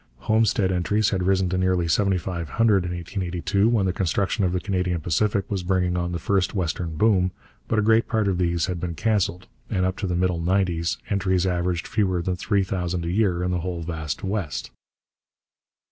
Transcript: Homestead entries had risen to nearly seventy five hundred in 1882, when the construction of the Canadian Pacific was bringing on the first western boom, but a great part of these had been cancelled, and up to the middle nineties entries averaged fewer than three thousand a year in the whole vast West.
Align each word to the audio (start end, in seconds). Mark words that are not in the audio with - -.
Homestead 0.21 0.71
entries 0.71 1.11
had 1.11 1.21
risen 1.21 1.47
to 1.49 1.59
nearly 1.59 1.87
seventy 1.87 2.17
five 2.17 2.49
hundred 2.57 2.85
in 2.85 2.91
1882, 2.91 3.69
when 3.69 3.85
the 3.85 3.93
construction 3.93 4.43
of 4.43 4.51
the 4.51 4.59
Canadian 4.59 4.99
Pacific 4.99 5.45
was 5.47 5.61
bringing 5.61 5.95
on 5.95 6.11
the 6.11 6.17
first 6.17 6.55
western 6.55 6.95
boom, 6.95 7.31
but 7.67 7.77
a 7.77 7.83
great 7.83 8.07
part 8.07 8.27
of 8.27 8.39
these 8.39 8.65
had 8.65 8.79
been 8.79 8.95
cancelled, 8.95 9.45
and 9.69 9.85
up 9.85 9.97
to 9.97 10.07
the 10.07 10.15
middle 10.15 10.39
nineties 10.41 10.97
entries 11.11 11.45
averaged 11.45 11.85
fewer 11.87 12.19
than 12.19 12.35
three 12.35 12.63
thousand 12.63 13.05
a 13.05 13.11
year 13.11 13.43
in 13.43 13.51
the 13.51 13.59
whole 13.59 13.83
vast 13.83 14.23
West. 14.23 14.71